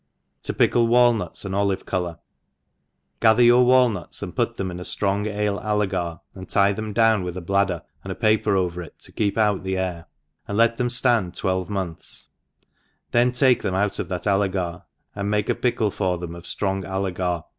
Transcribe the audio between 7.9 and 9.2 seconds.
and a paper over itj to